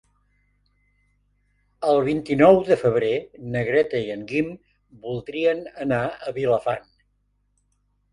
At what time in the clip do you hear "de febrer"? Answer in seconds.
2.69-3.11